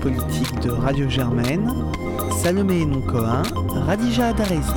[0.00, 1.70] politique de Radio Germaine,
[2.42, 3.42] Salomé Noncoin,
[3.86, 4.72] Radija Adarezi.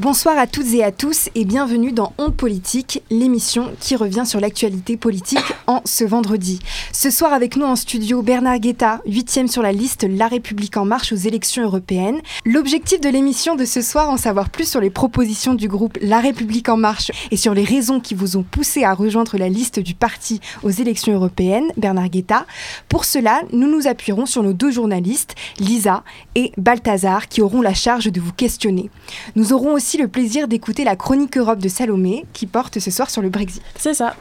[0.00, 4.38] Bonsoir à toutes et à tous et bienvenue dans Honte Politique, l'émission qui revient sur
[4.38, 6.60] l'actualité politique en ce vendredi.
[6.92, 10.84] Ce soir avec nous en studio Bernard Guetta, huitième sur la liste La République en
[10.84, 12.20] marche aux élections européennes.
[12.44, 16.20] L'objectif de l'émission de ce soir, en savoir plus sur les propositions du groupe La
[16.20, 19.80] République en marche et sur les raisons qui vous ont poussé à rejoindre la liste
[19.80, 22.46] du parti aux élections européennes, Bernard Guetta.
[22.88, 26.04] Pour cela, nous nous appuierons sur nos deux journalistes, Lisa
[26.36, 28.90] et Balthazar, qui auront la charge de vous questionner.
[29.34, 33.08] Nous aurons aussi le plaisir d'écouter la chronique Europe de Salomé qui porte ce soir
[33.08, 33.62] sur le Brexit.
[33.76, 34.14] C'est ça.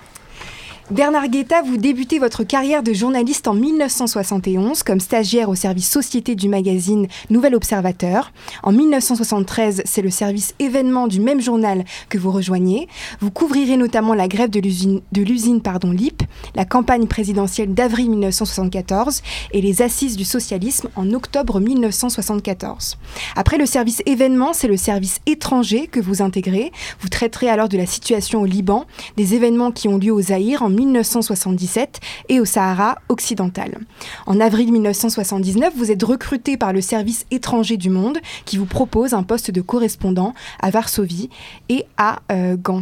[0.89, 6.33] Bernard Guetta, vous débutez votre carrière de journaliste en 1971 comme stagiaire au service Société
[6.33, 8.31] du magazine Nouvel Observateur.
[8.63, 12.87] En 1973, c'est le service événement du même journal que vous rejoignez.
[13.19, 16.23] Vous couvrirez notamment la grève de l'usine, LIP,
[16.55, 22.97] la campagne présidentielle d'avril 1974 et les assises du socialisme en octobre 1974.
[23.35, 26.71] Après le service événement, c'est le service étranger que vous intégrez.
[27.01, 28.85] Vous traiterez alors de la situation au Liban,
[29.17, 33.79] des événements qui ont lieu au Zaïre en 1977 et au Sahara occidental.
[34.25, 39.13] En avril 1979, vous êtes recruté par le service étranger du monde qui vous propose
[39.13, 41.29] un poste de correspondant à Varsovie
[41.69, 42.81] et à euh, Gans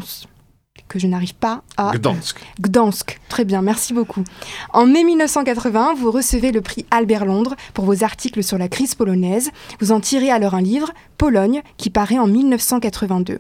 [0.87, 1.91] que je n'arrive pas à...
[1.95, 2.39] Gdansk.
[2.61, 4.23] Gdansk, très bien, merci beaucoup.
[4.71, 8.95] En mai 1980, vous recevez le prix Albert Londres pour vos articles sur la crise
[8.95, 9.49] polonaise.
[9.79, 13.39] Vous en tirez alors un livre, Pologne, qui paraît en 1982.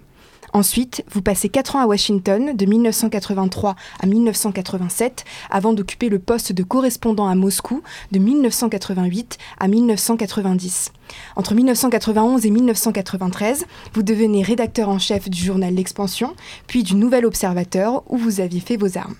[0.55, 6.53] Ensuite, vous passez 4 ans à Washington, de 1983 à 1987, avant d'occuper le poste
[6.53, 7.81] de correspondant à Moscou,
[8.13, 10.93] de 1988 à 1990.
[11.35, 16.33] Entre 1991 et 1993, vous devenez rédacteur en chef du journal L'Expansion,
[16.67, 19.15] puis du Nouvel Observateur, où vous aviez fait vos armes.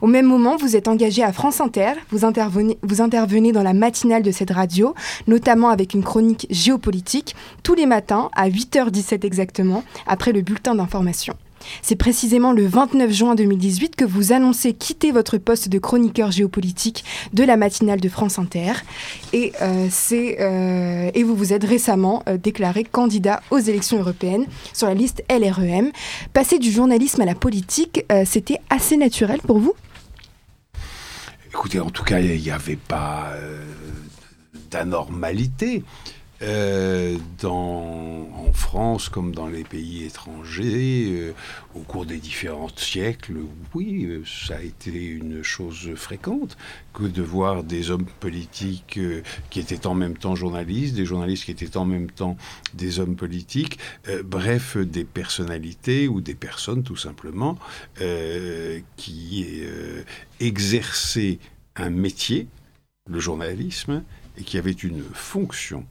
[0.00, 4.30] Au même moment, vous êtes engagé à France Inter, vous intervenez, dans la matinale de
[4.30, 4.94] cette radio,
[5.26, 11.34] notamment avec une chronique géopolitique, tous les matins à 8h17 exactement, après le bulletin d'information.
[11.82, 17.04] C'est précisément le 29 juin 2018 que vous annoncez quitter votre poste de chroniqueur géopolitique
[17.32, 18.72] de la matinale de France Inter.
[19.32, 24.46] Et, euh, c'est, euh, et vous vous êtes récemment euh, déclaré candidat aux élections européennes
[24.72, 25.90] sur la liste LREM.
[26.32, 29.74] Passer du journalisme à la politique, c'était assez naturel pour vous?
[31.48, 33.32] Écoutez, en tout cas, il n'y avait pas
[34.70, 35.84] d'anormalité.
[36.44, 41.32] Euh, dans, en France comme dans les pays étrangers, euh,
[41.74, 43.38] au cours des différents siècles,
[43.74, 46.58] oui, ça a été une chose fréquente
[46.92, 51.44] que de voir des hommes politiques euh, qui étaient en même temps journalistes, des journalistes
[51.44, 52.36] qui étaient en même temps
[52.74, 53.78] des hommes politiques,
[54.24, 57.58] bref, des personnalités ou des personnes tout simplement
[58.96, 59.46] qui
[60.40, 61.38] exerçaient
[61.76, 62.48] un métier,
[63.08, 64.02] le journalisme,
[64.36, 65.86] et qui avaient une fonction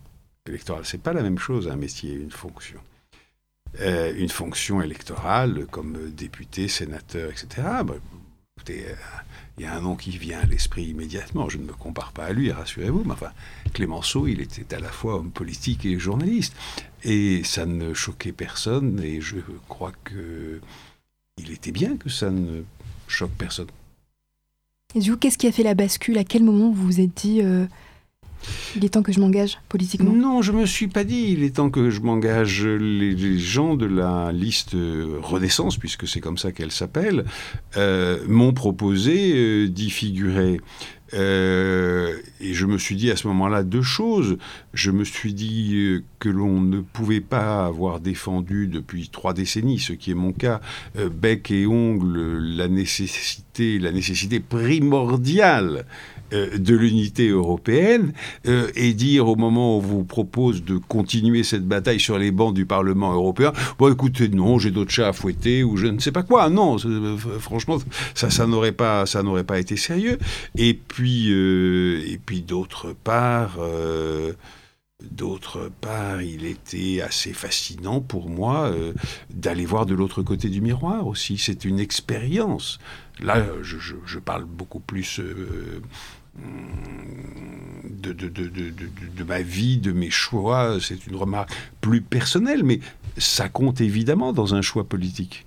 [0.47, 0.85] électorale.
[0.85, 2.79] C'est pas la même chose un métier et une fonction.
[3.81, 7.47] Euh, une fonction électorale comme député, sénateur, etc.
[7.83, 7.95] Bah,
[8.55, 8.95] écoutez, euh,
[9.57, 11.49] il y a un nom qui vient à l'esprit immédiatement.
[11.49, 13.03] Je ne me compare pas à lui, rassurez-vous.
[13.05, 13.31] Mais enfin,
[13.73, 16.55] Clémenceau, il était à la fois homme politique et journaliste.
[17.03, 19.01] Et ça ne choquait personne.
[19.03, 19.37] Et je
[19.67, 20.61] crois que
[21.37, 22.61] il était bien que ça ne
[23.07, 23.67] choque personne.
[24.95, 26.17] Et du coup, qu'est-ce qui a fait la bascule?
[26.19, 27.65] À quel moment vous vous êtes dit euh,
[28.75, 31.55] il est temps que je m'engage politiquement Non, je me suis pas dit, il est
[31.55, 32.65] temps que je m'engage.
[32.65, 34.75] Les, gens de la liste
[35.21, 37.25] Renaissance, puisque c'est comme ça qu'elle s'appelle,
[37.77, 40.61] euh, m'ont proposé euh, d'y figurer.
[41.13, 44.37] Euh, et je me suis dit à ce moment-là deux choses.
[44.73, 49.93] Je me suis dit que l'on ne pouvait pas avoir défendu depuis trois décennies, ce
[49.93, 50.59] qui est mon cas,
[50.95, 55.85] bec et ongle, la nécessité, la nécessité primordiale
[56.31, 58.13] de l'unité européenne
[58.47, 62.31] euh, et dire au moment où on vous propose de continuer cette bataille sur les
[62.31, 65.99] bancs du Parlement européen, bon écoutez non, j'ai d'autres chats à fouetter ou je ne
[65.99, 66.49] sais pas quoi.
[66.49, 67.77] Non, c'est- euh, franchement,
[68.15, 69.05] ça, ça n'aurait pas,
[69.43, 70.17] pas été sérieux.
[70.57, 73.57] Et puis, euh, puis d'autre part.
[73.59, 74.33] euh,
[75.81, 78.93] part, il était assez fascinant pour moi euh,
[79.33, 81.37] d'aller voir de l'autre côté du miroir aussi.
[81.37, 82.79] C'est une expérience.
[83.21, 85.81] Là, je, je- parle beaucoup plus euh,
[86.35, 90.77] de, de, de, de, ma vie, de mes choix.
[90.81, 91.51] C'est une remarque
[91.81, 92.79] plus personnelle, mais
[93.17, 95.45] ça compte évidemment dans un choix politique.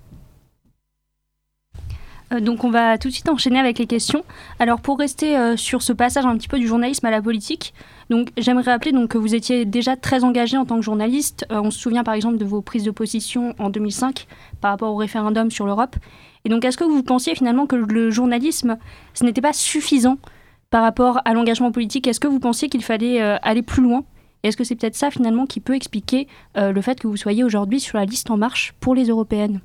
[2.32, 4.24] Euh, donc on va tout de suite enchaîner avec les questions.
[4.58, 7.72] Alors pour rester euh, sur ce passage un petit peu du journalisme à la politique,
[8.10, 11.46] donc j'aimerais rappeler donc que vous étiez déjà très engagé en tant que journaliste.
[11.52, 14.26] Euh, on se souvient par exemple de vos prises de position en 2005
[14.60, 15.96] par rapport au référendum sur l'Europe.
[16.44, 18.76] Et donc est-ce que vous pensiez finalement que le journalisme
[19.14, 20.18] ce n'était pas suffisant
[20.70, 24.04] par rapport à l'engagement politique, est-ce que vous pensiez qu'il fallait aller plus loin?
[24.42, 27.80] Est-ce que c'est peut-être ça finalement qui peut expliquer le fait que vous soyez aujourd'hui
[27.80, 29.60] sur la liste en marche pour les européennes?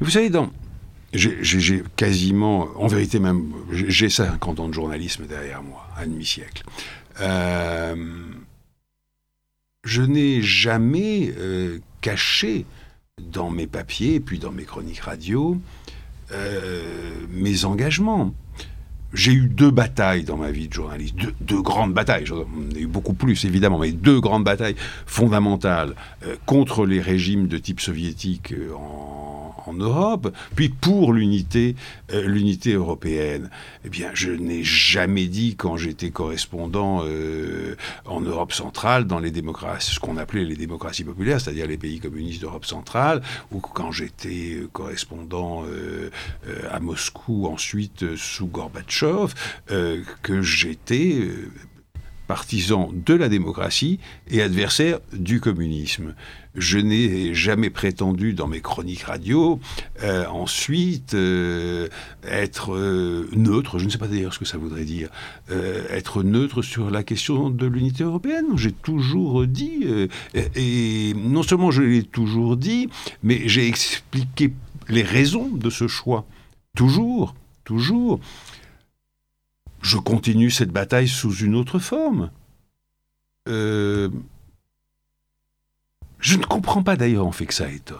[0.00, 0.50] Vous savez, dans,
[1.12, 6.62] j'ai quasiment, en vérité même, j'ai 50 ans de journalisme derrière moi, un demi-siècle.
[7.20, 7.96] Euh,
[9.84, 12.64] je n'ai jamais euh, caché
[13.18, 15.60] dans mes papiers, puis dans mes chroniques radio,
[16.32, 16.82] euh,
[17.30, 18.32] mes engagements.
[19.12, 22.44] J'ai eu deux batailles dans ma vie de journaliste, deux, grandes batailles, j'en
[22.76, 24.76] ai eu beaucoup plus évidemment, mais deux grandes batailles
[25.06, 25.94] fondamentales
[26.46, 31.76] contre les régimes de type soviétique en en Europe, puis pour l'unité,
[32.12, 33.50] euh, l'unité européenne.
[33.84, 37.76] Eh bien, je n'ai jamais dit quand j'étais correspondant euh,
[38.06, 42.00] en Europe centrale, dans les démocraties, ce qu'on appelait les démocraties populaires, c'est-à-dire les pays
[42.00, 43.22] communistes d'Europe centrale,
[43.52, 45.64] ou quand j'étais euh, correspondant
[46.70, 49.34] à Moscou ensuite sous Gorbatchev,
[49.66, 51.28] que j'étais
[52.30, 53.98] partisan de la démocratie
[54.30, 56.14] et adversaire du communisme.
[56.54, 59.58] Je n'ai jamais prétendu dans mes chroniques radio
[60.04, 61.88] euh, ensuite euh,
[62.22, 65.08] être euh, neutre, je ne sais pas d'ailleurs ce que ça voudrait dire,
[65.90, 68.46] être neutre sur la question de l'unité européenne.
[68.54, 69.84] J'ai toujours dit,
[70.54, 72.88] et non seulement je l'ai toujours dit,
[73.24, 74.52] mais j'ai expliqué
[74.88, 76.24] les raisons de ce choix.
[76.76, 77.34] Toujours,
[77.64, 78.20] toujours
[79.80, 82.30] je continue cette bataille sous une autre forme.
[83.48, 84.08] Euh,
[86.18, 87.98] je ne comprends pas d'ailleurs en fait que ça étonne.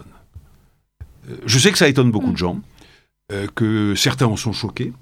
[1.29, 2.59] Euh, je sais que ça étonne beaucoup de gens,
[3.31, 4.93] euh, que certains en sont choqués,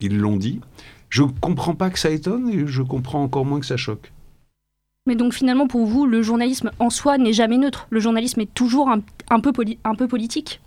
[0.00, 0.60] ils l'ont dit.
[1.08, 4.12] Je ne comprends pas que ça étonne et je comprends encore moins que ça choque.
[5.06, 7.86] Mais donc finalement pour vous, le journalisme en soi n'est jamais neutre.
[7.90, 9.00] Le journalisme est toujours un,
[9.40, 9.52] peu,
[9.84, 10.60] un peu politique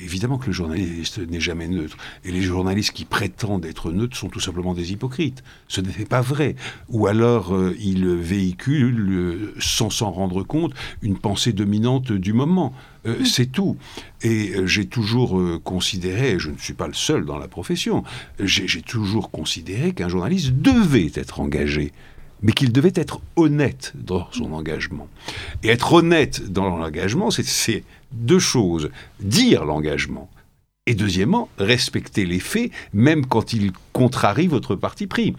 [0.00, 1.96] Évidemment que le journaliste n'est jamais neutre.
[2.24, 5.42] Et les journalistes qui prétendent être neutres sont tout simplement des hypocrites.
[5.66, 6.54] Ce n'est pas vrai.
[6.88, 12.72] Ou alors euh, ils véhiculent, euh, sans s'en rendre compte, une pensée dominante du moment.
[13.06, 13.24] Euh, mm.
[13.24, 13.76] C'est tout.
[14.22, 18.04] Et j'ai toujours considéré, je ne suis pas le seul dans la profession,
[18.40, 21.92] j'ai toujours considéré qu'un journaliste devait être engagé
[22.42, 25.08] mais qu'il devait être honnête dans son engagement.
[25.62, 27.84] Et être honnête dans l'engagement, c'est
[28.14, 28.90] deux choses.
[29.20, 30.30] Dire l'engagement.
[30.86, 35.34] Et deuxièmement, respecter les faits, même quand ils contrarient votre parti pris.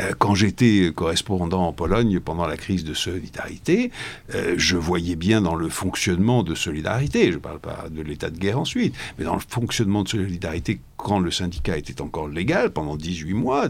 [0.00, 3.90] Euh, quand j'étais correspondant en Pologne pendant la crise de solidarité,
[4.34, 8.30] euh, je voyais bien dans le fonctionnement de solidarité, je ne parle pas de l'état
[8.30, 12.70] de guerre ensuite, mais dans le fonctionnement de solidarité quand le syndicat était encore légal,
[12.70, 13.68] pendant 18 mois,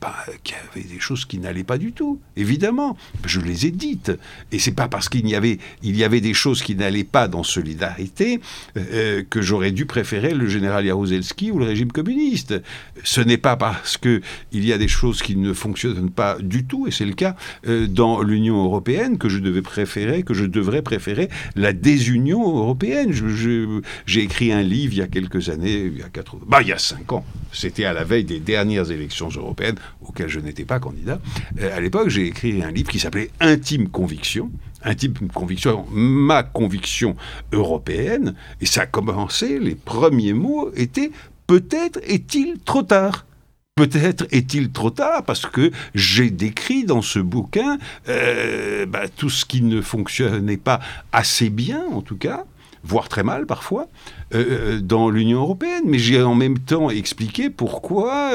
[0.00, 2.96] bah, qu'il y avait des choses qui n'allaient pas du tout, évidemment.
[3.24, 4.12] Je les ai dites.
[4.50, 7.44] Et c'est pas parce qu'il y avait, y avait des choses qui n'allaient pas dans
[7.44, 8.40] Solidarité
[8.76, 12.60] euh, que j'aurais dû préférer le général Jaruzelski ou le régime communiste.
[13.04, 14.20] Ce n'est pas parce qu'il
[14.52, 17.34] y a des choses qui ne ne fonctionne pas du tout, et c'est le cas
[17.66, 23.12] euh, dans l'Union européenne, que je devais préférer, que je devrais préférer la désunion européenne.
[24.06, 26.68] J'ai écrit un livre il y a quelques années, il y a quatre, bah, il
[26.68, 27.24] y a cinq ans.
[27.52, 31.20] C'était à la veille des dernières élections européennes auxquelles je n'étais pas candidat.
[31.60, 34.50] Euh, à l'époque, j'ai écrit un livre qui s'appelait Intime Conviction
[34.84, 37.16] intime conviction, ma conviction
[37.52, 41.10] européenne, et ça a commencé, les premiers mots étaient
[41.48, 43.26] peut-être est-il trop tard
[43.78, 49.44] Peut-être est-il trop tard parce que j'ai décrit dans ce bouquin euh, bah, tout ce
[49.44, 50.80] qui ne fonctionnait pas
[51.12, 52.44] assez bien, en tout cas,
[52.82, 53.86] voire très mal parfois,
[54.34, 55.84] euh, euh, dans l'Union européenne.
[55.86, 58.32] Mais j'ai en même temps expliqué pourquoi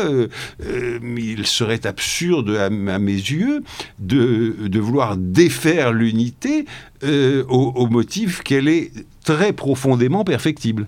[0.62, 3.64] il serait absurde à, mes yeux
[4.00, 6.64] de, vouloir défaire l'unité
[7.04, 8.94] au, au motif qu'elle est
[9.26, 10.88] très profondément perfectible.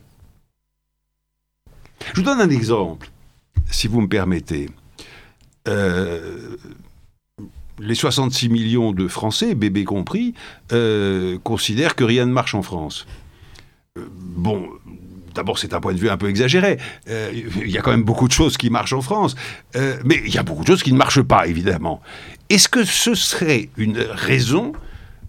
[2.14, 3.10] Je vous donne un exemple
[3.70, 4.70] si vous me permettez.
[5.68, 6.58] Euh,
[7.80, 10.34] les 66 millions de Français, bébés compris,
[10.72, 13.06] euh, considèrent que rien ne marche en France.
[13.98, 14.70] Euh, bon,
[15.34, 16.78] d'abord c'est un point de vue un peu exagéré.
[17.08, 19.36] Il y a quand même beaucoup de choses qui marchent en France,
[19.74, 22.02] mais il y a beaucoup de choses qui ne marchent pas, évidemment.
[22.50, 24.74] Est-ce que ce serait une raison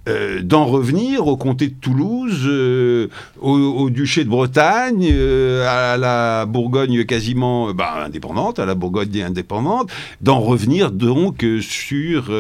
[0.09, 3.09] euh, d'en revenir au comté de Toulouse, euh,
[3.41, 9.91] au, duché de Bretagne, euh, à la Bourgogne quasiment bah, indépendante, à la Bourgogne indépendante,
[10.21, 12.33] d'en revenir donc sur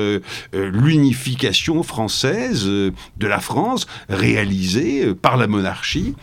[0.52, 2.92] l'unification française de
[3.26, 6.14] la France réalisée par la monarchie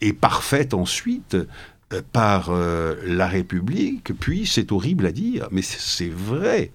[0.00, 1.36] et parfaite ensuite
[2.12, 2.50] par
[3.06, 6.70] la République, puis c'est horrible à dire, mais c'est vrai,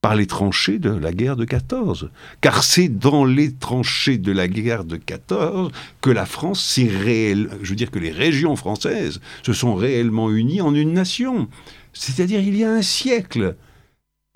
[0.00, 2.10] par les tranchées de la guerre de 14.
[2.40, 7.50] Car c'est dans les tranchées de la guerre de 14 que la France s'est réelle,
[7.62, 11.48] je veux dire que les régions françaises se sont réellement unies en une nation.
[11.92, 13.56] c'est-à-dire il y a un siècle.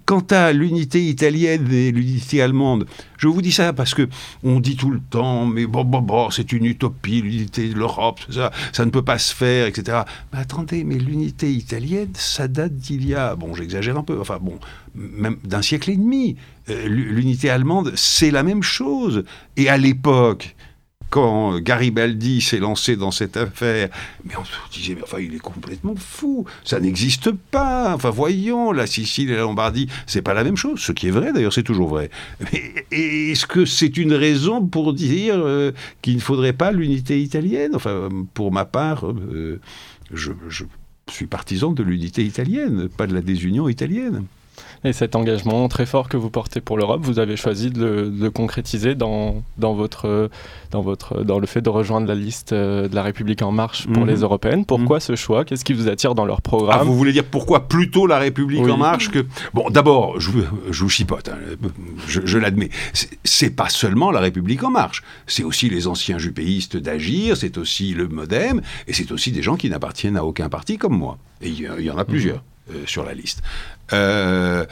[0.05, 2.87] Quant à l'unité italienne et l'unité allemande,
[3.19, 4.09] je vous dis ça parce que
[4.43, 8.21] on dit tout le temps, mais bon, bon, bon, c'est une utopie, l'unité de l'Europe,
[8.31, 9.99] ça, ça ne peut pas se faire, etc.
[10.33, 14.39] Mais attendez, mais l'unité italienne, ça date d'il y a, bon, j'exagère un peu, enfin
[14.41, 14.59] bon,
[14.95, 16.37] même d'un siècle et demi.
[16.69, 19.25] Euh, l'unité allemande, c'est la même chose.
[19.57, 20.55] Et à l'époque,
[21.13, 23.91] quand Garibaldi s'est lancé dans cette affaire,
[24.25, 27.95] mais on se disait, mais enfin, il est complètement fou, ça n'existe pas.
[27.95, 30.81] Enfin, voyons, la Sicile et la Lombardie, c'est pas la même chose.
[30.81, 32.09] Ce qui est vrai, d'ailleurs, c'est toujours vrai.
[32.41, 37.73] Mais est-ce que c'est une raison pour dire euh, qu'il ne faudrait pas l'unité italienne?
[37.75, 39.61] Enfin, pour ma part, euh,
[40.11, 40.65] je, je
[41.11, 44.25] suis partisan de l'unité italienne, pas de la désunion italienne.
[44.85, 48.31] Et cet engagement très fort que vous portez pour l'Europe, vous avez choisi de le
[48.31, 50.31] concrétiser dans, dans, votre,
[50.71, 53.87] dans, votre, dans le fait de rejoindre la liste euh, de la République En Marche
[53.87, 54.23] pour les mhm.
[54.23, 54.65] européennes.
[54.67, 55.01] Pourquoi mhm.
[55.01, 55.45] ce choix?
[55.45, 56.79] Qu'est-ce qui vous attire dans leur programme?
[56.81, 59.25] Ah, Vous voulez dire pourquoi plutôt la République En Marche que...
[59.55, 60.31] Bon, d'abord, je,
[60.71, 61.39] je, vous chipote, hein,
[62.09, 62.71] je, je l'admets.
[63.25, 67.95] C'est pas seulement la République En Marche, c'est aussi les anciens jupéistes d'Agir, c'est aussi
[67.95, 71.19] le Modem, et c'est aussi des gens qui n'appartiennent à aucun parti comme moi.
[71.41, 72.37] Et il y, en a plusieurs.
[72.37, 72.43] Mhm.
[72.75, 73.43] Euh, sur la liste.
[73.93, 74.65] Euh,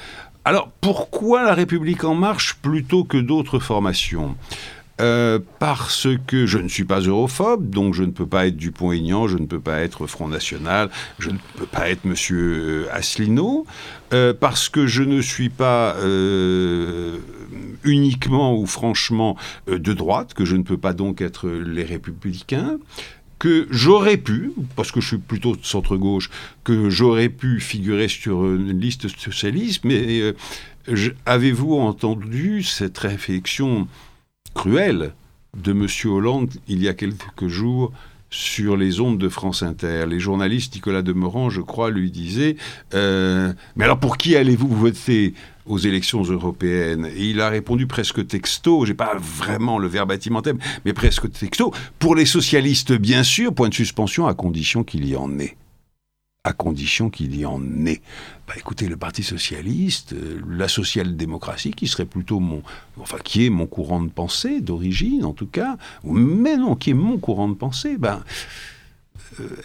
[0.44, 4.36] alors, pourquoi la République en marche plutôt que d'autres formations
[5.00, 9.28] euh, parce que je ne suis pas europhobe, donc je ne peux pas être Dupont-Aignan,
[9.28, 13.64] je ne peux pas être Front National, je ne peux pas être Monsieur Asselineau,
[14.40, 15.96] parce que je ne suis pas
[17.82, 19.38] uniquement ou franchement
[19.68, 22.76] de droite, que je ne peux pas donc être les Républicains,
[23.40, 26.30] que j'aurais pu, parce que je suis plutôt centre-gauche,
[26.62, 33.88] que j'aurais pu figurer sur une liste socialiste, mais euh, avez-vous entendu cette réflexion
[34.54, 35.14] cruelle
[35.56, 35.86] de M.
[36.04, 37.92] Hollande il y a quelques jours
[38.30, 40.06] sur les ondes de France Inter.
[40.08, 42.56] Les journalistes, Nicolas Demorand, je crois, lui disaient
[42.94, 45.34] euh, Mais alors pour qui allez-vous voter
[45.66, 47.08] aux élections européennes?
[47.16, 50.40] Et il a répondu presque texto, j'ai pas vraiment le verbatim
[50.84, 51.72] mais presque texto.
[51.98, 55.56] Pour les socialistes, bien sûr, point de suspension à condition qu'il y en ait
[56.44, 58.00] à condition qu'il y en ait.
[58.48, 62.62] Bah, écoutez, le Parti socialiste, euh, la social-démocratie, qui serait plutôt mon,
[62.98, 66.94] enfin, qui est mon courant de pensée d'origine, en tout cas, mais non, qui est
[66.94, 68.24] mon courant de pensée, ben,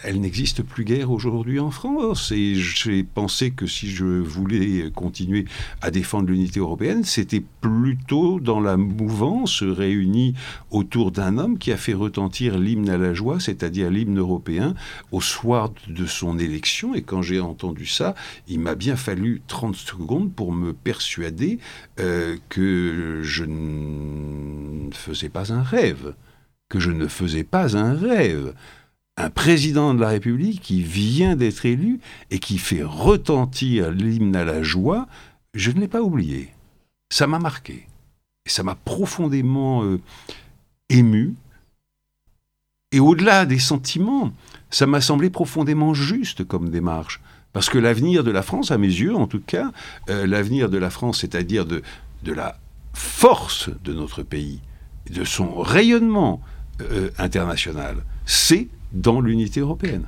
[0.02, 2.32] elle n'existe plus guère aujourd'hui en France.
[2.32, 5.44] Et j'ai pensé que si je voulais continuer
[5.82, 10.34] à défendre l'unité européenne, c'était plutôt dans la mouvance réunie
[10.70, 14.74] autour d'un homme qui a fait retentir l'hymne à la joie, c'est-à-dire l'hymne européen,
[15.12, 16.94] au soir de son élection.
[16.94, 18.14] Et quand j'ai entendu ça,
[18.48, 21.58] il m'a bien fallu 30 secondes pour me persuader
[22.00, 26.14] euh, que je ne faisais pas un rêve
[26.68, 28.52] que je ne faisais pas un rêve
[29.16, 34.44] un président de la République qui vient d'être élu et qui fait retentir l'hymne à
[34.44, 35.06] la joie,
[35.54, 36.50] je ne l'ai pas oublié.
[37.10, 37.86] Ça m'a marqué.
[38.44, 40.00] Et ça m'a profondément euh,
[40.90, 41.34] ému.
[42.92, 44.32] Et au-delà des sentiments,
[44.70, 47.20] ça m'a semblé profondément juste comme démarche.
[47.52, 49.72] Parce que l'avenir de la France, à mes yeux en tout cas,
[50.10, 51.82] euh, l'avenir de la France, c'est-à-dire de,
[52.22, 52.58] de la
[52.92, 54.60] force de notre pays,
[55.10, 56.42] de son rayonnement
[56.82, 60.06] euh, international, c'est dans l'unité européenne.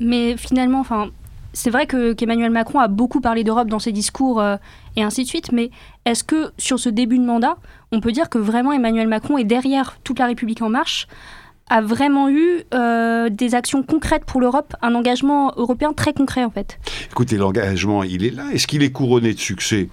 [0.00, 1.10] Mais finalement, enfin,
[1.52, 4.56] c'est vrai que qu'Emmanuel Macron a beaucoup parlé d'Europe dans ses discours euh,
[4.96, 5.70] et ainsi de suite, mais
[6.04, 7.56] est-ce que sur ce début de mandat,
[7.92, 11.06] on peut dire que vraiment Emmanuel Macron est derrière toute la République en marche
[11.70, 16.50] a vraiment eu euh, des actions concrètes pour l'Europe, un engagement européen très concret en
[16.50, 16.78] fait?
[17.10, 18.44] Écoutez, l'engagement, il est là.
[18.52, 19.88] Est-ce qu'il est couronné de succès?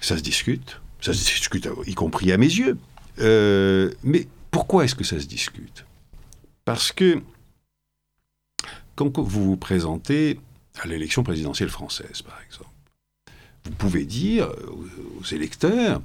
[0.00, 0.80] Ça se discute.
[1.00, 2.78] Ça se discute, y compris à mes yeux.
[3.20, 5.84] Euh, mais pourquoi est-ce que ça se discute?
[6.64, 7.20] Parce que
[8.94, 10.38] quand vous vous présentez
[10.80, 12.70] à l'élection présidentielle française, par exemple,
[13.64, 14.48] vous pouvez dire
[15.18, 16.00] aux électeurs,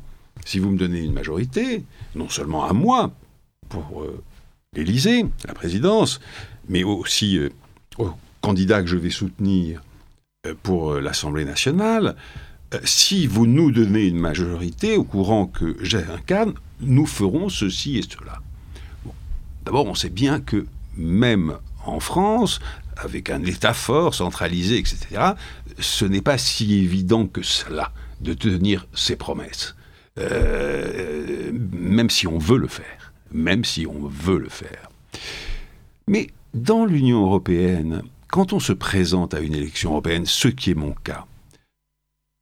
[0.46, 3.12] si vous me donnez une majorité, non seulement à moi,
[3.70, 4.24] pour euh,
[4.74, 6.20] l'Élysée, la présidence,
[6.68, 7.50] mais aussi euh,
[8.00, 8.10] aux
[8.42, 9.84] candidats que je vais soutenir
[10.48, 12.16] euh, pour l'Assemblée nationale,
[12.84, 18.42] si vous nous donnez une majorité au courant que j'incarne, nous ferons ceci et cela.
[19.66, 22.60] D'abord, on sait bien que même en France,
[22.98, 25.34] avec un État fort, centralisé, etc.,
[25.80, 29.76] ce n'est pas si évident que cela de tenir ses promesses.
[30.18, 33.14] Euh, même si on veut le faire.
[33.32, 34.90] Même si on veut le faire.
[36.08, 40.76] Mais dans l'Union européenne, quand on se présente à une élection européenne, ce qui est
[40.76, 41.26] mon cas,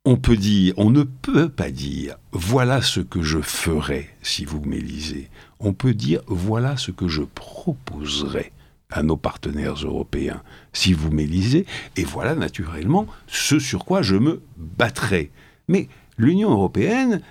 [0.08, 4.62] on peut dire, on ne peut pas dire, voilà ce que je ferai si vous
[4.62, 5.30] m'élisez.
[5.60, 8.54] On peut dire, voilà ce que je proposerai
[8.90, 11.66] à nos partenaires européens si vous m'élisez,
[11.98, 15.30] et voilà naturellement ce sur quoi je me battrai.
[15.68, 17.22] Mais l'Union européenne,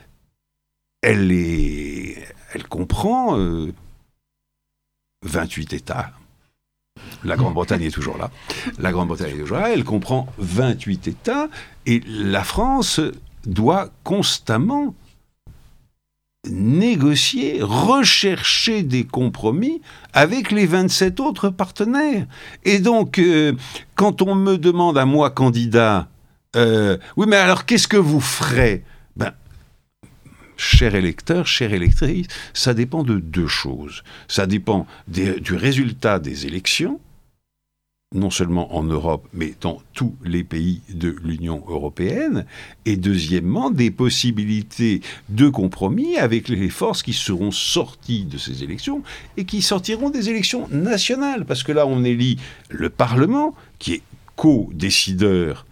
[1.00, 3.38] elle, est, elle comprend
[5.22, 6.12] 28 euh, États.
[7.24, 8.30] La Grande-Bretagne est toujours là.
[8.78, 9.70] La Grande-Bretagne est toujours là.
[9.70, 11.48] Elle comprend 28 États.
[11.86, 13.00] Et la France
[13.46, 14.94] doit constamment
[16.48, 19.80] négocier, rechercher des compromis
[20.12, 22.26] avec les 27 autres partenaires.
[22.64, 23.52] Et donc, euh,
[23.94, 26.08] quand on me demande à moi, candidat,
[26.54, 28.84] euh, oui, mais alors qu'est-ce que vous ferez?
[29.16, 29.32] Ben,
[30.56, 34.02] cher électeur, chère électrice, ça dépend de deux choses.
[34.28, 37.00] Ça dépend du résultat des élections
[38.14, 42.46] non seulement en Europe, mais dans tous les pays de l'Union européenne,
[42.84, 49.02] et deuxièmement, des possibilités de compromis avec les forces qui seront sorties de ces élections
[49.36, 52.38] et qui sortiront des élections nationales, parce que là, on élit
[52.70, 54.02] le Parlement, qui est
[54.36, 55.66] co-décideur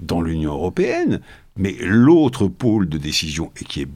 [0.00, 1.20] dans l'Union européenne,
[1.56, 3.88] mais l'autre pôle de décision, et qui est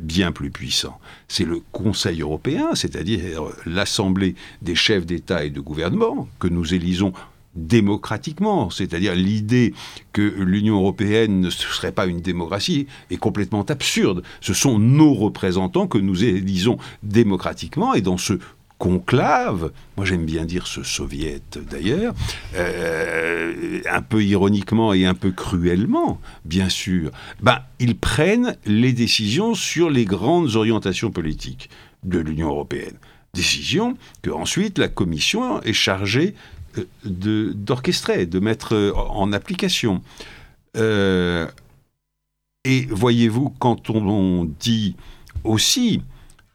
[0.00, 6.28] bien plus puissant, c'est le Conseil européen, c'est-à-dire l'Assemblée des chefs d'État et de gouvernement,
[6.38, 7.12] que nous élisons
[7.56, 9.74] démocratiquement, c'est-à-dire l'idée
[10.12, 14.22] que l'Union européenne ne serait pas une démocratie est complètement absurde.
[14.40, 18.34] Ce sont nos représentants que nous élisons démocratiquement et dans ce
[18.80, 22.14] conclave, moi j'aime bien dire ce soviet d'ailleurs,
[22.56, 27.10] euh, un peu ironiquement et un peu cruellement, bien sûr,
[27.42, 31.68] ben, ils prennent les décisions sur les grandes orientations politiques
[32.04, 32.96] de l'Union européenne.
[33.34, 36.34] Décisions que ensuite la Commission est chargée
[36.78, 40.00] euh, d'orchestrer, de, mettre euh, en application.
[40.74, 41.46] et
[42.88, 44.96] voyez-vous, quand on dit
[45.44, 46.00] aussi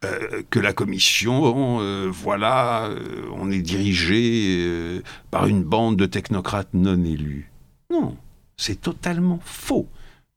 [0.05, 5.01] euh, que la commission, euh, voilà, euh, on est dirigé
[5.31, 7.51] par une bande de technocrates non élus.
[7.91, 8.15] Non,
[8.57, 9.87] c'est totalement faux.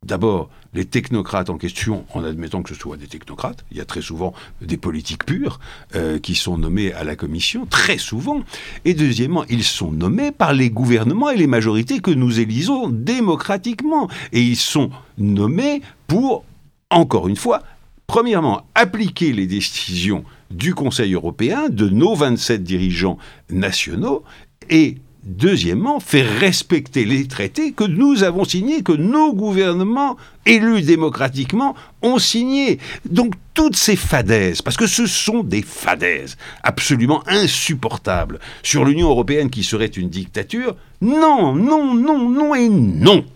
[0.07, 3.85] D'abord, les technocrates en question, en admettant que ce soit des technocrates, il y a
[3.85, 5.59] très souvent des politiques pures
[6.23, 8.43] qui sont nommés à la commission, très souvent.
[8.85, 14.09] Et deuxièmement, ils sont nommés par les gouvernements et les majorités que nous élisons démocratiquement.
[14.33, 16.45] Et ils sont nommés pour,
[16.91, 17.65] encore une fois,
[18.09, 23.19] Premièrement, appliquer les décisions du Conseil européen, de nos 27 dirigeants
[23.51, 24.25] nationaux,
[24.71, 30.17] et deuxièmement, faire respecter les traités que nous avons signés, que nos gouvernements
[30.47, 32.79] élus démocratiquement ont signés.
[33.05, 39.51] Donc toutes ces fadaises, parce que ce sont des fadaises absolument insupportables sur l'Union européenne
[39.51, 43.27] qui serait une dictature, non, non, non, non et non.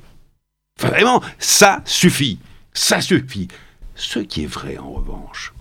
[0.80, 2.38] Vraiment, ça suffit.
[2.72, 3.48] Ça suffit.
[3.94, 5.52] Ce qui est vrai, en revanche,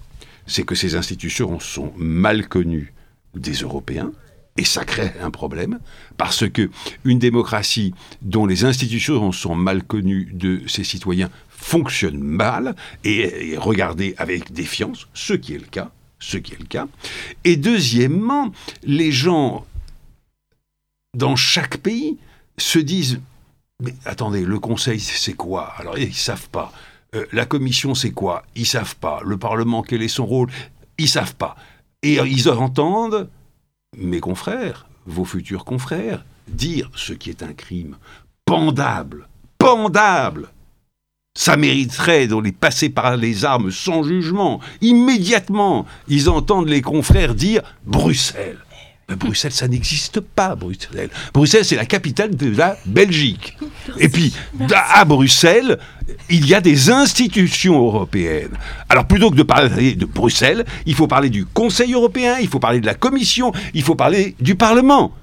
[0.47, 2.93] c'est que ces institutions sont mal connues
[3.35, 4.11] des Européens,
[4.57, 5.79] et ça crée un problème,
[6.17, 6.69] parce que
[7.05, 13.57] une démocratie dont les institutions sont mal connues de ses citoyens fonctionne mal et est
[13.57, 16.87] regardée avec défiance, ce qui est le cas, ce qui est le cas.
[17.43, 18.51] Et deuxièmement,
[18.83, 19.65] les gens
[21.15, 22.17] dans chaque pays
[22.57, 23.21] se disent
[23.81, 25.73] mais attendez, le Conseil, c'est quoi?
[25.77, 26.71] Alors, ils ne savent pas.
[27.13, 28.43] Euh, la commission, c'est quoi?
[28.55, 29.21] Ils savent pas.
[29.25, 30.49] Le Parlement, quel est son rôle?
[30.97, 31.55] Ils savent pas.
[32.03, 33.29] Et ils entendent
[33.97, 37.97] mes confrères, vos futurs confrères, dire ce qui est un crime
[38.45, 40.49] pendable, pendable.
[41.37, 44.59] Ça mériterait de les passer par les armes sans jugement.
[44.81, 48.59] Immédiatement, ils entendent les confrères dire Bruxelles.
[49.15, 51.09] Bruxelles, ça n'existe pas, Bruxelles.
[51.33, 53.57] Bruxelles, c'est la capitale de la Belgique.
[53.97, 54.33] Et puis,
[54.73, 55.79] à Bruxelles,
[56.29, 58.57] il y a des institutions européennes.
[58.89, 62.59] Alors, plutôt que de parler de Bruxelles, il faut parler du Conseil européen, il faut
[62.59, 65.13] parler de la Commission, il faut parler du Parlement.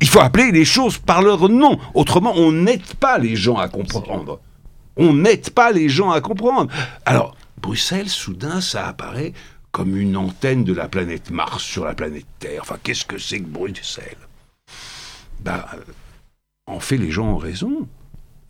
[0.00, 1.78] Il faut appeler les choses par leur nom.
[1.94, 4.40] Autrement, on n'aide pas les gens à comprendre.
[4.96, 6.70] On n'aide pas les gens à comprendre.
[7.06, 9.32] Alors, Bruxelles, soudain, ça apparaît
[9.74, 12.60] comme une antenne de la planète Mars sur la planète Terre.
[12.62, 14.16] Enfin, qu'est-ce que c'est que Bruxelles?
[15.40, 15.64] Ben,
[16.68, 17.88] en fait, les gens ont raison.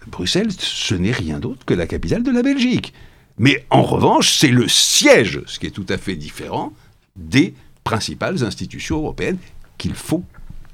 [0.06, 2.92] Bruxelles, ce n'est rien d'autre que la capitale de la Belgique.
[3.38, 6.74] Mais en revanche, c'est le siège, ce qui est tout à fait différent,
[7.16, 9.38] des principales institutions européennes
[9.78, 10.24] qu'il faut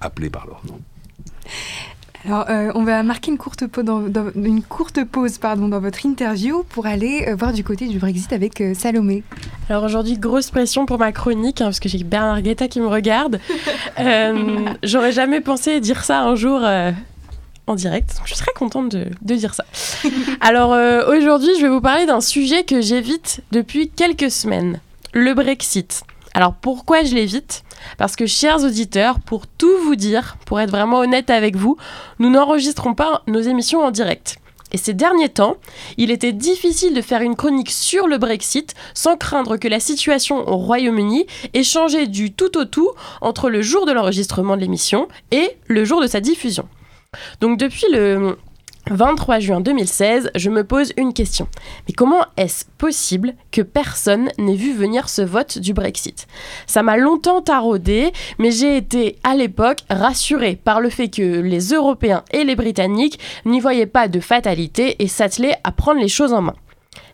[0.01, 0.81] appeler par leur nom.
[2.27, 6.05] Alors, euh, on va marquer une courte, pause dans, une courte pause pardon, dans votre
[6.05, 9.23] interview pour aller euh, voir du côté du Brexit avec euh, Salomé.
[9.71, 12.89] Alors aujourd'hui, grosse pression pour ma chronique, hein, parce que j'ai Bernard Guetta qui me
[12.89, 13.41] regarde.
[14.83, 16.61] J'aurais jamais pensé dire ça un jour
[17.67, 19.65] en direct, donc je suis très contente de, de dire ça.
[20.41, 20.71] Alors
[21.09, 24.81] aujourd'hui, je vais vous parler d'un sujet que j'évite depuis quelques semaines,
[25.15, 26.03] le Brexit.
[26.35, 27.65] Alors pourquoi je l'évite?
[27.99, 31.77] Parce que chers auditeurs, pour tout vous dire, pour être vraiment honnête avec vous,
[32.19, 34.37] nous n'enregistrons pas nos émissions en direct.
[34.73, 35.57] Et ces derniers temps,
[35.97, 40.49] il était difficile de faire une chronique sur le Brexit sans craindre que la situation
[40.49, 42.91] au Royaume-Uni ait changé du tout au tout
[43.21, 46.69] entre le jour de l'enregistrement de l'émission et le jour de sa diffusion.
[47.41, 48.39] Donc depuis le
[48.91, 51.47] 23 juin 2016, je me pose une question.
[51.87, 56.27] Mais comment est-ce possible que personne n'ait vu venir ce vote du Brexit?
[56.67, 61.69] Ça m'a longtemps taraudé, mais j'ai été à l'époque rassurée par le fait que les
[61.69, 66.33] Européens et les Britanniques n'y voyaient pas de fatalité et s'attelaient à prendre les choses
[66.33, 66.55] en main.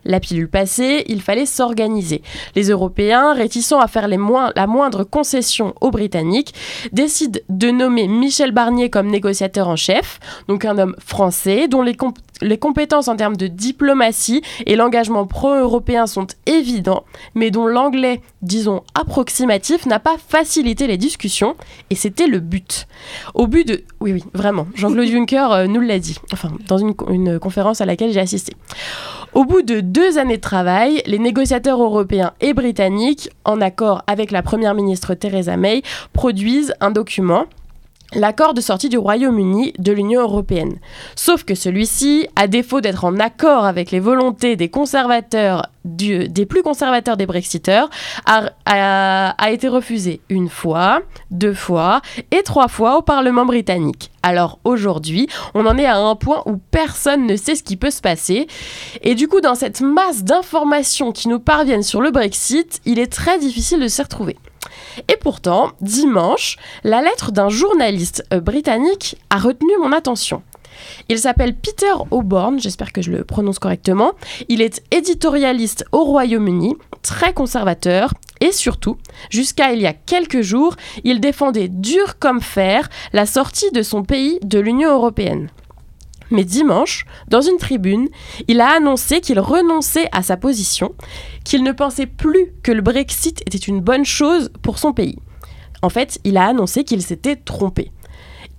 [0.05, 2.21] La pilule passée, il fallait s'organiser.
[2.55, 6.53] Les Européens, réticents à faire la moindre concession aux Britanniques,
[6.93, 11.97] décident de nommer Michel Barnier comme négociateur en chef, donc un homme français dont les,
[12.41, 17.03] les compétences en termes de diplomatie et l'engagement pro-européen sont évidents,
[17.35, 21.55] mais dont l'anglais, disons, approximatif n'a pas facilité les discussions,
[21.89, 22.87] et c'était le but.
[23.33, 23.83] Au but de...
[23.99, 27.85] Oui, oui, vraiment, Jean-Claude Juncker euh, nous l'a dit, enfin, dans une, une conférence à
[27.85, 28.53] laquelle j'ai assisté.
[29.33, 34.31] Au bout de deux années de travail, les négociateurs européens et britanniques, en accord avec
[34.31, 35.81] la première ministre Theresa May,
[36.13, 37.45] produisent un document
[38.13, 40.79] l'accord de sortie du Royaume-Uni de l'Union européenne.
[41.15, 46.63] Sauf que celui-ci, à défaut d'être en accord avec les volontés des conservateurs, des plus
[46.63, 47.89] conservateurs des Brexiteurs,
[48.25, 54.11] a, a, été refusé une fois, deux fois et trois fois au Parlement britannique.
[54.23, 57.91] Alors aujourd'hui, on en est à un point où personne ne sait ce qui peut
[57.91, 58.47] se passer.
[59.01, 63.11] Et du coup, dans cette masse d'informations qui nous parviennent sur le Brexit, il est
[63.11, 64.37] très difficile de s'y retrouver.
[65.07, 70.43] Et pourtant, dimanche, la lettre d'un journaliste euh, britannique a retenu mon attention.
[71.09, 74.13] Il s'appelle Peter O'Born, j'espère que je le prononce correctement.
[74.47, 78.97] Il est éditorialiste au Royaume-Uni, très conservateur, et surtout,
[79.29, 84.03] jusqu'à il y a quelques jours, il défendait dur comme fer la sortie de son
[84.03, 85.49] pays de l'Union européenne.
[86.31, 88.07] Mais dimanche, dans une tribune,
[88.47, 90.93] il a annoncé qu'il renonçait à sa position,
[91.43, 95.17] qu'il ne pensait plus que le Brexit était une bonne chose pour son pays.
[95.81, 97.91] En fait, il a annoncé qu'il s'était trompé.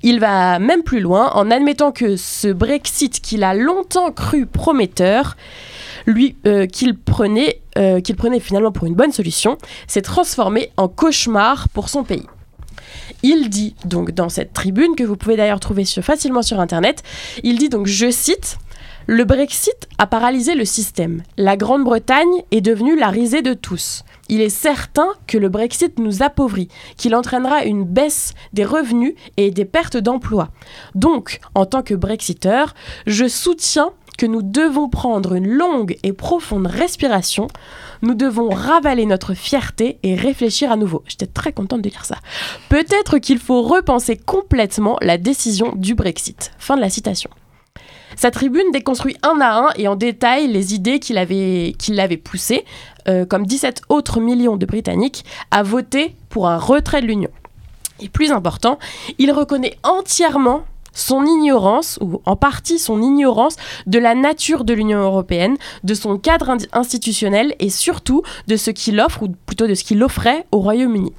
[0.02, 5.36] Il va même plus loin en admettant que ce Brexit qu'il a longtemps cru prometteur,
[6.06, 6.66] lui euh, euh,
[8.00, 12.26] qu'il prenait finalement pour une bonne solution, s'est transformé en cauchemar pour son pays.
[13.22, 17.02] Il dit donc dans cette tribune, que vous pouvez d'ailleurs trouver facilement sur Internet,
[17.42, 18.58] il dit donc, je cite,
[19.06, 21.22] le Brexit a paralysé le système.
[21.38, 24.04] La Grande-Bretagne est devenue la risée de tous.
[24.28, 29.50] Il est certain que le Brexit nous appauvrit, qu'il entraînera une baisse des revenus et
[29.50, 30.50] des pertes d'emplois.
[30.94, 32.74] Donc, en tant que Brexiteur,
[33.06, 37.48] je soutiens que nous devons prendre une longue et profonde respiration,
[38.02, 41.02] nous devons ravaler notre fierté et réfléchir à nouveau.
[41.06, 42.16] J'étais très contente de lire ça.
[42.68, 46.52] Peut-être qu'il faut repenser complètement la décision du Brexit.
[46.58, 47.30] Fin de la citation.
[48.16, 52.64] Sa tribune déconstruit un à un et en détail les idées qui l'avaient poussé,
[53.06, 57.30] euh, comme 17 autres millions de Britanniques, à voter pour un retrait de l'Union.
[58.00, 58.78] Et plus important,
[59.18, 60.64] il reconnaît entièrement
[60.98, 63.56] son ignorance, ou en partie son ignorance,
[63.86, 69.00] de la nature de l'Union européenne, de son cadre institutionnel et surtout de ce qu'il
[69.00, 71.12] offre, ou plutôt de ce qu'il offrait au Royaume-Uni.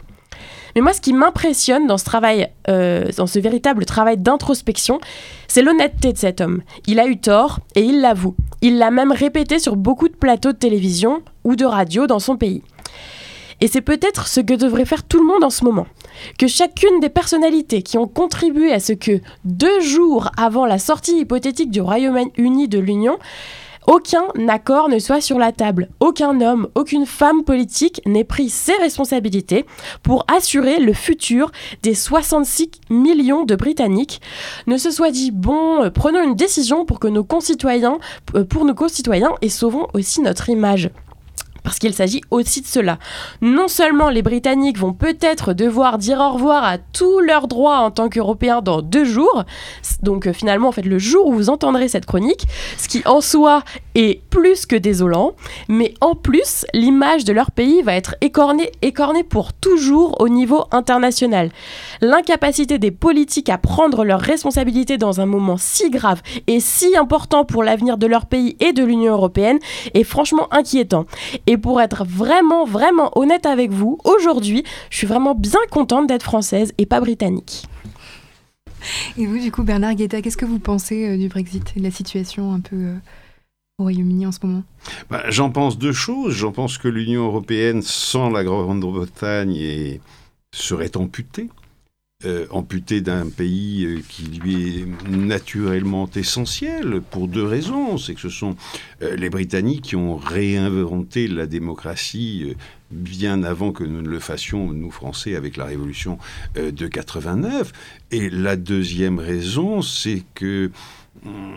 [0.75, 4.99] Mais moi, ce qui m'impressionne dans ce travail, euh, dans ce véritable travail d'introspection,
[5.47, 6.61] c'est l'honnêteté de cet homme.
[6.85, 8.35] Il a eu tort et il l'avoue.
[8.61, 12.37] Il l'a même répété sur beaucoup de plateaux de télévision ou de radio dans son
[12.37, 12.61] pays.
[13.61, 15.87] Et c'est peut-être ce que devrait faire tout le monde en ce moment.
[16.37, 21.19] Que chacune des personnalités qui ont contribué à ce que, deux jours avant la sortie
[21.19, 23.17] hypothétique du Royaume-Uni de l'Union,
[23.87, 25.89] aucun accord ne soit sur la table.
[25.99, 29.65] Aucun homme, aucune femme politique n'ait pris ses responsabilités
[30.03, 34.21] pour assurer le futur des 66 millions de Britanniques.
[34.67, 37.97] Ne se soit dit, bon, euh, prenons une décision pour que nos concitoyens,
[38.35, 40.91] euh, pour nos concitoyens et sauvons aussi notre image.
[41.69, 42.97] Parce qu'il s'agit aussi de cela.
[43.41, 47.91] Non seulement les Britanniques vont peut-être devoir dire au revoir à tous leurs droits en
[47.91, 49.43] tant qu'Européens dans deux jours,
[50.01, 52.47] donc euh, finalement en fait le jour où vous entendrez cette chronique,
[52.79, 53.61] ce qui en soi
[53.93, 55.35] est plus que désolant,
[55.67, 60.63] mais en plus l'image de leur pays va être écornée, écornée pour toujours au niveau
[60.71, 61.51] international.
[62.01, 67.45] L'incapacité des politiques à prendre leurs responsabilités dans un moment si grave et si important
[67.45, 69.59] pour l'avenir de leur pays et de l'Union européenne
[69.93, 71.05] est franchement inquiétant.
[71.59, 76.73] Pour être vraiment, vraiment honnête avec vous, aujourd'hui, je suis vraiment bien contente d'être française
[76.77, 77.65] et pas britannique.
[79.17, 81.83] Et vous, du coup, Bernard Guetta, qu'est-ce que vous pensez euh, du Brexit et de
[81.83, 82.95] la situation un peu euh,
[83.77, 84.63] au Royaume-Uni en ce moment?
[85.09, 86.33] Bah, J'en pense deux choses.
[86.33, 89.99] J'en pense que l'Union européenne sans la Grande-Bretagne
[90.53, 91.49] serait amputée.
[92.25, 97.97] Euh, amputé d'un pays euh, qui lui est naturellement essentiel pour deux raisons.
[97.97, 98.57] C'est que ce sont
[99.01, 102.57] euh, les Britanniques qui ont réinventé la démocratie
[102.91, 106.17] bien avant que nous ne le fassions, nous Français, avec la Révolution
[106.55, 107.71] de 89.
[108.11, 110.71] Et la deuxième raison, c'est que
[111.25, 111.53] hum,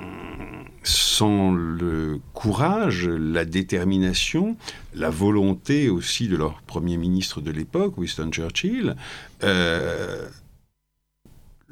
[0.85, 4.57] sans le courage, la détermination,
[4.95, 8.95] la volonté aussi de leur Premier ministre de l'époque, Winston Churchill,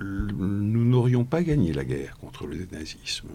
[0.00, 3.28] nous n'aurions pas gagné la guerre contre le nazisme.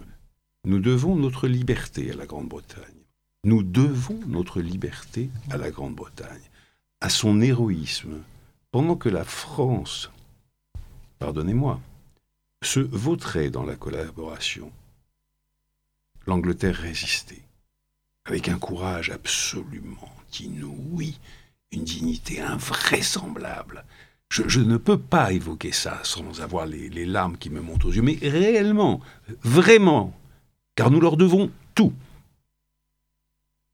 [0.66, 2.82] Nous devons notre liberté à la Grande-Bretagne.
[3.44, 6.42] Nous devons notre liberté à la Grande-Bretagne,
[7.02, 8.24] à son héroïsme,
[8.72, 10.10] pendant que la France,
[11.20, 11.80] pardonnez-moi,
[12.64, 14.72] se vautrait dans la collaboration.
[16.26, 17.44] L'Angleterre résistait,
[18.26, 21.20] avec un courage absolument inouï,
[21.72, 23.86] une dignité invraisemblable,
[24.30, 28.02] je, ne peux pas évoquer ça sans avoir les, larmes qui me montent aux yeux,
[28.02, 29.00] mais réellement,
[29.44, 30.14] vraiment,
[30.76, 31.94] car nous leur devons tout.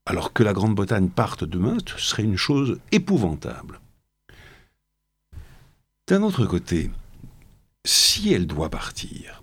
[0.05, 3.79] Alors que la Grande-Bretagne parte demain, ce serait une chose épouvantable.
[6.07, 6.91] D'un autre côté,
[7.85, 9.41] si elle doit partir,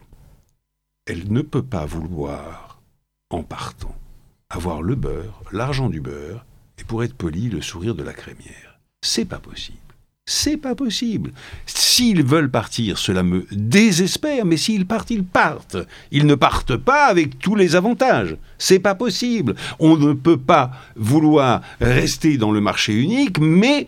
[1.07, 2.81] elle ne peut pas vouloir,
[3.31, 3.97] en partant,
[4.51, 6.45] avoir le beurre, l'argent du beurre,
[6.79, 8.79] et pour être poli, le sourire de la crémière.
[9.03, 9.88] C'est pas possible.
[10.31, 11.33] C'est pas possible.
[11.65, 15.79] S'ils veulent partir, cela me désespère, mais s'ils partent, ils partent.
[16.11, 18.37] Ils ne partent pas avec tous les avantages.
[18.59, 19.55] C'est pas possible.
[19.79, 23.87] On ne peut pas vouloir rester dans le marché unique, mais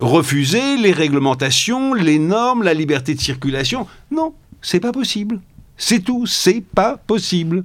[0.00, 3.86] refuser les réglementations, les normes, la liberté de circulation.
[4.10, 5.40] Non, c'est pas possible.
[5.76, 7.62] C'est tout, c'est pas possible.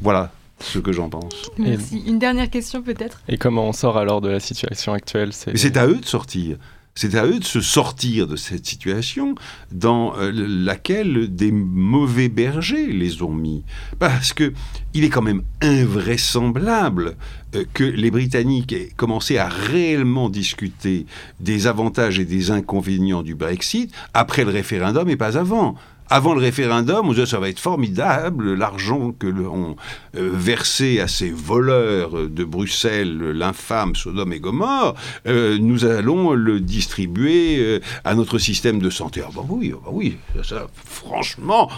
[0.00, 1.50] Voilà ce que j'en pense.
[1.58, 2.00] Merci.
[2.06, 3.22] Une dernière question peut-être?
[3.26, 5.32] Et comment on sort alors de la situation actuelle?
[5.32, 6.58] C'est à eux de sortir.
[6.94, 9.34] C'est à eux de se sortir de cette situation
[9.70, 13.64] dans euh, laquelle des mauvais bergers les ont mis.
[13.98, 14.52] Parce que
[14.92, 17.16] il est quand même invraisemblable
[17.54, 21.06] euh, que les Britanniques aient commencé à réellement discuter
[21.40, 25.76] des avantages et des inconvénients du Brexit après le référendum et pas avant
[26.10, 29.76] avant le référendum, on disait ça va être formidable, l'argent que l'on
[30.16, 34.94] euh, versait à ces voleurs de Bruxelles, l'infâme Sodome et Gomorre,
[35.26, 39.22] euh, nous allons le distribuer euh, à notre système de santé.
[39.26, 41.70] Ah bah oui, bah oui, ça, franchement,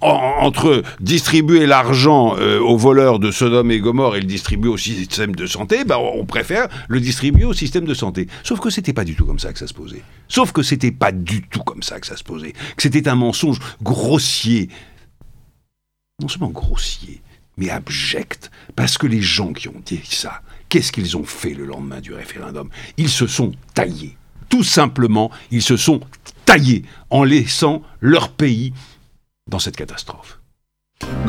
[0.00, 5.46] entre distribuer l'argent aux voleurs de Sodome et Gomorre et le distribuer au système de
[5.46, 8.28] santé, bah, on préfère le distribuer au système de santé.
[8.44, 10.02] Sauf que c'était pas du tout comme ça que ça se posait.
[10.28, 12.52] Sauf que c'était pas du tout comme ça que ça se posait.
[12.52, 13.47] Que c'était un mensonge
[13.82, 14.68] grossier.
[16.20, 17.22] Non seulement grossier,
[17.56, 18.50] mais abject.
[18.76, 22.12] Parce que les gens qui ont dit ça, qu'est-ce qu'ils ont fait le lendemain du
[22.12, 22.70] référendum?
[22.96, 24.16] Ils se sont taillés.
[24.48, 26.00] Tout simplement, ils se sont
[26.44, 28.72] taillés en laissant leur pays
[29.48, 30.37] dans cette catastrophe.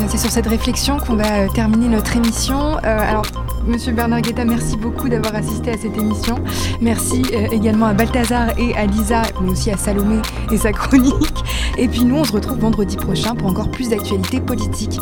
[0.08, 2.78] C'est sur cette réflexion qu'on va euh, terminer notre émission.
[2.78, 3.26] Euh, alors,
[3.68, 6.36] Monsieur Bernard Guetta, merci beaucoup d'avoir assisté à cette émission.
[6.82, 11.44] Merci euh, également à Balthazar et à Lisa, mais aussi à Salomé et sa chronique.
[11.78, 15.00] Et puis nous, on se retrouve vendredi prochain pour encore plus d'actualités politiques.